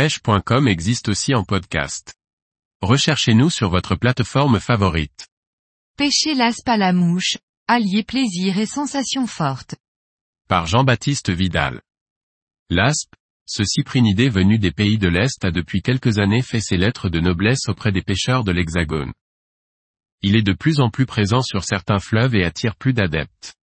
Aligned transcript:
pêche.com 0.00 0.66
existe 0.66 1.10
aussi 1.10 1.34
en 1.34 1.44
podcast. 1.44 2.14
Recherchez-nous 2.80 3.50
sur 3.50 3.68
votre 3.68 3.96
plateforme 3.96 4.58
favorite. 4.58 5.28
Pêcher 5.98 6.32
l'aspe 6.32 6.70
à 6.70 6.78
la 6.78 6.94
mouche, 6.94 7.36
allier 7.68 8.02
plaisir 8.02 8.56
et 8.56 8.64
sensations 8.64 9.26
fortes. 9.26 9.74
Par 10.48 10.66
Jean-Baptiste 10.66 11.28
Vidal. 11.28 11.82
L'aspe, 12.70 13.14
ce 13.44 13.62
cyprinidé 13.62 14.30
venu 14.30 14.58
des 14.58 14.72
pays 14.72 14.96
de 14.96 15.08
l'Est 15.08 15.44
a 15.44 15.50
depuis 15.50 15.82
quelques 15.82 16.18
années 16.18 16.40
fait 16.40 16.62
ses 16.62 16.78
lettres 16.78 17.10
de 17.10 17.20
noblesse 17.20 17.68
auprès 17.68 17.92
des 17.92 18.00
pêcheurs 18.00 18.42
de 18.42 18.52
l'Hexagone. 18.52 19.12
Il 20.22 20.34
est 20.34 20.40
de 20.40 20.54
plus 20.54 20.80
en 20.80 20.88
plus 20.88 21.04
présent 21.04 21.42
sur 21.42 21.62
certains 21.62 21.98
fleuves 21.98 22.34
et 22.34 22.46
attire 22.46 22.76
plus 22.76 22.94
d'adeptes. 22.94 23.54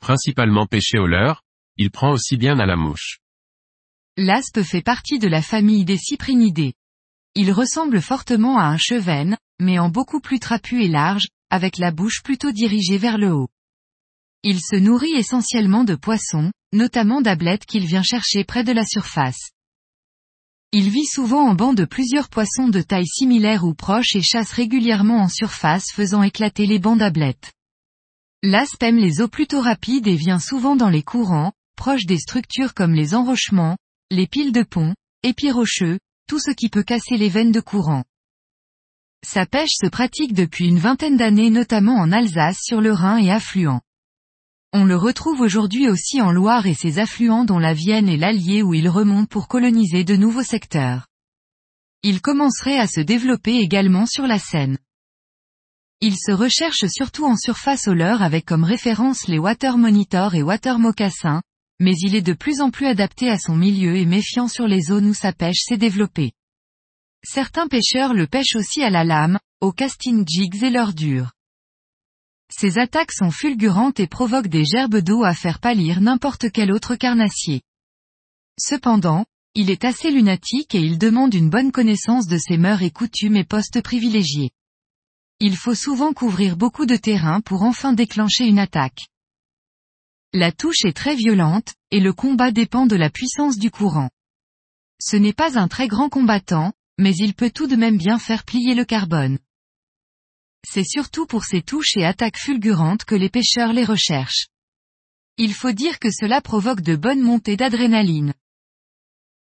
Principalement 0.00 0.66
pêché 0.66 0.98
au 0.98 1.06
leurre, 1.06 1.44
il 1.76 1.92
prend 1.92 2.10
aussi 2.10 2.36
bien 2.36 2.58
à 2.58 2.66
la 2.66 2.74
mouche. 2.74 3.20
L'aspe 4.18 4.62
fait 4.62 4.80
partie 4.80 5.18
de 5.18 5.28
la 5.28 5.42
famille 5.42 5.84
des 5.84 5.98
cyprinidés. 5.98 6.72
Il 7.34 7.52
ressemble 7.52 8.00
fortement 8.00 8.58
à 8.58 8.64
un 8.64 8.78
chevenne, 8.78 9.36
mais 9.60 9.78
en 9.78 9.90
beaucoup 9.90 10.20
plus 10.20 10.40
trapu 10.40 10.82
et 10.82 10.88
large, 10.88 11.28
avec 11.50 11.76
la 11.76 11.90
bouche 11.90 12.22
plutôt 12.22 12.50
dirigée 12.50 12.96
vers 12.96 13.18
le 13.18 13.32
haut. 13.32 13.50
Il 14.42 14.58
se 14.60 14.76
nourrit 14.76 15.14
essentiellement 15.14 15.84
de 15.84 15.94
poissons, 15.94 16.50
notamment 16.72 17.20
d'ablettes 17.20 17.66
qu'il 17.66 17.84
vient 17.84 18.02
chercher 18.02 18.42
près 18.42 18.64
de 18.64 18.72
la 18.72 18.86
surface. 18.86 19.50
Il 20.72 20.88
vit 20.88 21.04
souvent 21.04 21.46
en 21.46 21.54
banc 21.54 21.74
de 21.74 21.84
plusieurs 21.84 22.30
poissons 22.30 22.68
de 22.68 22.80
taille 22.80 23.06
similaire 23.06 23.64
ou 23.64 23.74
proche 23.74 24.16
et 24.16 24.22
chasse 24.22 24.52
régulièrement 24.52 25.20
en 25.20 25.28
surface 25.28 25.92
faisant 25.92 26.22
éclater 26.22 26.64
les 26.64 26.78
bancs 26.78 26.98
d'ablettes. 26.98 27.52
L'aspe 28.42 28.82
aime 28.82 28.96
les 28.96 29.20
eaux 29.20 29.28
plutôt 29.28 29.60
rapides 29.60 30.06
et 30.06 30.16
vient 30.16 30.38
souvent 30.38 30.74
dans 30.74 30.90
les 30.90 31.02
courants, 31.02 31.52
proches 31.76 32.06
des 32.06 32.18
structures 32.18 32.72
comme 32.72 32.94
les 32.94 33.14
enrochements, 33.14 33.76
les 34.10 34.28
piles 34.28 34.52
de 34.52 34.62
pont, 34.62 34.94
épis 35.24 35.50
rocheux, 35.50 35.98
tout 36.28 36.38
ce 36.38 36.52
qui 36.52 36.68
peut 36.68 36.84
casser 36.84 37.16
les 37.16 37.28
veines 37.28 37.50
de 37.50 37.60
courant. 37.60 38.04
Sa 39.24 39.46
pêche 39.46 39.72
se 39.72 39.88
pratique 39.88 40.32
depuis 40.32 40.68
une 40.68 40.78
vingtaine 40.78 41.16
d'années 41.16 41.50
notamment 41.50 41.96
en 41.96 42.12
Alsace 42.12 42.58
sur 42.62 42.80
le 42.80 42.92
Rhin 42.92 43.18
et 43.18 43.32
affluents. 43.32 43.80
On 44.72 44.84
le 44.84 44.96
retrouve 44.96 45.40
aujourd'hui 45.40 45.88
aussi 45.88 46.20
en 46.20 46.30
Loire 46.30 46.66
et 46.66 46.74
ses 46.74 47.00
affluents 47.00 47.44
dont 47.44 47.58
la 47.58 47.74
Vienne 47.74 48.08
et 48.08 48.16
l'Allier 48.16 48.62
où 48.62 48.74
il 48.74 48.88
remonte 48.88 49.28
pour 49.28 49.48
coloniser 49.48 50.04
de 50.04 50.14
nouveaux 50.14 50.44
secteurs. 50.44 51.08
Il 52.04 52.20
commencerait 52.20 52.78
à 52.78 52.86
se 52.86 53.00
développer 53.00 53.58
également 53.58 54.06
sur 54.06 54.28
la 54.28 54.38
Seine. 54.38 54.78
Il 56.00 56.14
se 56.16 56.30
recherche 56.30 56.86
surtout 56.86 57.24
en 57.24 57.36
surface 57.36 57.88
au 57.88 57.94
leurre 57.94 58.22
avec 58.22 58.44
comme 58.44 58.64
référence 58.64 59.26
les 59.26 59.38
Water 59.38 59.78
Monitor 59.78 60.36
et 60.36 60.42
Water 60.42 60.78
Mocassin, 60.78 61.42
mais 61.80 61.94
il 62.02 62.14
est 62.14 62.22
de 62.22 62.32
plus 62.32 62.60
en 62.60 62.70
plus 62.70 62.86
adapté 62.86 63.30
à 63.30 63.38
son 63.38 63.56
milieu 63.56 63.96
et 63.96 64.06
méfiant 64.06 64.48
sur 64.48 64.66
les 64.66 64.82
zones 64.82 65.08
où 65.08 65.14
sa 65.14 65.32
pêche 65.32 65.60
s'est 65.60 65.76
développée. 65.76 66.32
Certains 67.24 67.68
pêcheurs 67.68 68.14
le 68.14 68.26
pêchent 68.26 68.56
aussi 68.56 68.82
à 68.82 68.90
la 68.90 69.04
lame, 69.04 69.38
au 69.60 69.72
casting 69.72 70.24
jigs 70.26 70.62
et 70.62 70.70
leur 70.70 70.94
dure. 70.94 71.32
Ses 72.50 72.78
attaques 72.78 73.12
sont 73.12 73.30
fulgurantes 73.30 73.98
et 74.00 74.06
provoquent 74.06 74.48
des 74.48 74.64
gerbes 74.64 74.98
d'eau 74.98 75.24
à 75.24 75.34
faire 75.34 75.58
pâlir 75.58 76.00
n'importe 76.00 76.50
quel 76.52 76.70
autre 76.70 76.94
carnassier. 76.94 77.62
Cependant, 78.58 79.26
il 79.54 79.70
est 79.70 79.84
assez 79.84 80.10
lunatique 80.10 80.74
et 80.74 80.80
il 80.80 80.98
demande 80.98 81.34
une 81.34 81.50
bonne 81.50 81.72
connaissance 81.72 82.26
de 82.26 82.38
ses 82.38 82.56
mœurs 82.56 82.82
et 82.82 82.90
coutumes 82.90 83.36
et 83.36 83.44
postes 83.44 83.82
privilégiés. 83.82 84.50
Il 85.40 85.56
faut 85.56 85.74
souvent 85.74 86.12
couvrir 86.12 86.56
beaucoup 86.56 86.86
de 86.86 86.96
terrain 86.96 87.40
pour 87.40 87.62
enfin 87.62 87.92
déclencher 87.92 88.44
une 88.44 88.58
attaque. 88.58 89.06
La 90.38 90.52
touche 90.52 90.84
est 90.84 90.92
très 90.92 91.14
violente, 91.14 91.72
et 91.90 91.98
le 91.98 92.12
combat 92.12 92.50
dépend 92.50 92.84
de 92.84 92.94
la 92.94 93.08
puissance 93.08 93.56
du 93.56 93.70
courant. 93.70 94.10
Ce 95.00 95.16
n'est 95.16 95.32
pas 95.32 95.58
un 95.58 95.66
très 95.66 95.88
grand 95.88 96.10
combattant, 96.10 96.74
mais 96.98 97.14
il 97.16 97.32
peut 97.32 97.50
tout 97.50 97.66
de 97.66 97.74
même 97.74 97.96
bien 97.96 98.18
faire 98.18 98.44
plier 98.44 98.74
le 98.74 98.84
carbone. 98.84 99.38
C'est 100.62 100.84
surtout 100.84 101.24
pour 101.24 101.44
ses 101.46 101.62
touches 101.62 101.96
et 101.96 102.04
attaques 102.04 102.36
fulgurantes 102.36 103.06
que 103.06 103.14
les 103.14 103.30
pêcheurs 103.30 103.72
les 103.72 103.86
recherchent. 103.86 104.48
Il 105.38 105.54
faut 105.54 105.72
dire 105.72 105.98
que 105.98 106.10
cela 106.10 106.42
provoque 106.42 106.82
de 106.82 106.96
bonnes 106.96 107.22
montées 107.22 107.56
d'adrénaline. 107.56 108.34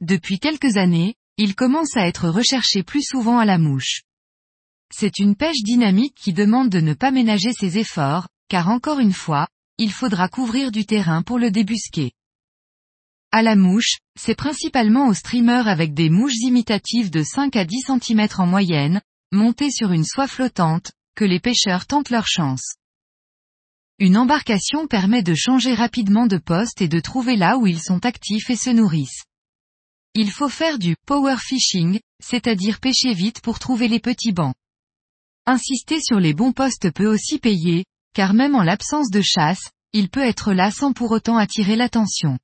Depuis 0.00 0.38
quelques 0.38 0.78
années, 0.78 1.14
il 1.36 1.56
commence 1.56 1.94
à 1.98 2.06
être 2.06 2.30
recherché 2.30 2.82
plus 2.84 3.02
souvent 3.02 3.38
à 3.38 3.44
la 3.44 3.58
mouche. 3.58 4.04
C'est 4.90 5.18
une 5.18 5.36
pêche 5.36 5.62
dynamique 5.62 6.14
qui 6.14 6.32
demande 6.32 6.70
de 6.70 6.80
ne 6.80 6.94
pas 6.94 7.10
ménager 7.10 7.52
ses 7.52 7.76
efforts, 7.76 8.28
car 8.48 8.70
encore 8.70 8.98
une 8.98 9.12
fois, 9.12 9.46
il 9.80 9.92
faudra 9.92 10.28
couvrir 10.28 10.70
du 10.70 10.84
terrain 10.84 11.22
pour 11.22 11.38
le 11.38 11.50
débusquer. 11.50 12.12
À 13.32 13.40
la 13.40 13.56
mouche, 13.56 13.96
c'est 14.14 14.34
principalement 14.34 15.08
au 15.08 15.14
streamer 15.14 15.62
avec 15.66 15.94
des 15.94 16.10
mouches 16.10 16.36
imitatives 16.42 17.10
de 17.10 17.22
5 17.22 17.56
à 17.56 17.64
10 17.64 17.86
cm 17.86 18.28
en 18.36 18.46
moyenne, 18.46 19.00
montées 19.32 19.70
sur 19.70 19.92
une 19.92 20.04
soie 20.04 20.26
flottante, 20.26 20.92
que 21.16 21.24
les 21.24 21.40
pêcheurs 21.40 21.86
tentent 21.86 22.10
leur 22.10 22.26
chance. 22.26 22.74
Une 23.98 24.18
embarcation 24.18 24.86
permet 24.86 25.22
de 25.22 25.34
changer 25.34 25.72
rapidement 25.72 26.26
de 26.26 26.36
poste 26.36 26.82
et 26.82 26.88
de 26.88 27.00
trouver 27.00 27.36
là 27.36 27.56
où 27.56 27.66
ils 27.66 27.80
sont 27.80 28.04
actifs 28.04 28.50
et 28.50 28.56
se 28.56 28.68
nourrissent. 28.68 29.24
Il 30.14 30.30
faut 30.30 30.50
faire 30.50 30.78
du 30.78 30.94
power 31.06 31.36
fishing, 31.38 32.00
c'est-à-dire 32.22 32.80
pêcher 32.80 33.14
vite 33.14 33.40
pour 33.40 33.58
trouver 33.58 33.88
les 33.88 34.00
petits 34.00 34.32
bancs. 34.32 34.54
Insister 35.46 36.02
sur 36.02 36.20
les 36.20 36.34
bons 36.34 36.52
postes 36.52 36.90
peut 36.92 37.06
aussi 37.06 37.38
payer, 37.38 37.86
car 38.14 38.34
même 38.34 38.54
en 38.54 38.62
l'absence 38.62 39.10
de 39.10 39.20
chasse, 39.22 39.70
il 39.92 40.08
peut 40.08 40.24
être 40.24 40.52
là 40.52 40.70
sans 40.70 40.92
pour 40.92 41.10
autant 41.10 41.36
attirer 41.36 41.76
l'attention. 41.76 42.38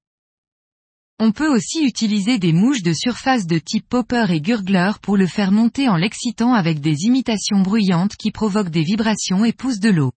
On 1.19 1.33
peut 1.33 1.49
aussi 1.49 1.83
utiliser 1.83 2.39
des 2.39 2.53
mouches 2.53 2.83
de 2.83 2.93
surface 2.93 3.47
de 3.47 3.59
type 3.59 3.89
popper 3.89 4.27
et 4.31 4.41
gurgler 4.41 4.93
pour 5.01 5.17
le 5.17 5.27
faire 5.27 5.51
monter 5.51 5.89
en 5.89 5.97
l'excitant 5.97 6.53
avec 6.53 6.81
des 6.81 7.05
imitations 7.05 7.61
bruyantes 7.61 8.17
qui 8.17 8.31
provoquent 8.31 8.71
des 8.71 8.83
vibrations 8.83 9.45
et 9.45 9.55
poussent 9.55 9.81
de 9.81 9.89
l'eau. 9.89 10.13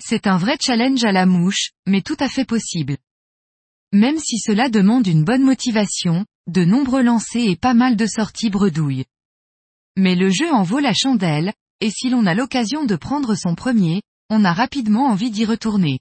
C'est 0.00 0.28
un 0.28 0.36
vrai 0.36 0.56
challenge 0.60 1.02
à 1.04 1.10
la 1.12 1.26
mouche, 1.26 1.70
mais 1.86 2.00
tout 2.00 2.16
à 2.20 2.28
fait 2.28 2.44
possible. 2.44 2.96
Même 3.92 4.18
si 4.18 4.38
cela 4.38 4.68
demande 4.68 5.06
une 5.06 5.24
bonne 5.24 5.42
motivation, 5.42 6.24
de 6.46 6.64
nombreux 6.64 7.02
lancers 7.02 7.50
et 7.50 7.56
pas 7.56 7.74
mal 7.74 7.96
de 7.96 8.06
sorties 8.06 8.50
bredouilles. 8.50 9.04
Mais 9.96 10.14
le 10.14 10.30
jeu 10.30 10.50
en 10.52 10.62
vaut 10.62 10.78
la 10.78 10.94
chandelle, 10.94 11.52
et 11.80 11.90
si 11.90 12.08
l'on 12.08 12.26
a 12.26 12.34
l'occasion 12.34 12.84
de 12.84 12.96
prendre 12.96 13.34
son 13.34 13.54
premier, 13.54 14.02
on 14.32 14.46
a 14.46 14.54
rapidement 14.54 15.08
envie 15.08 15.30
d'y 15.30 15.44
retourner. 15.44 16.00